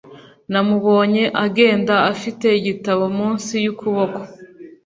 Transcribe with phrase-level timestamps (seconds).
[0.51, 4.19] Namubonye agenda afite igitabo munsi yukuboko.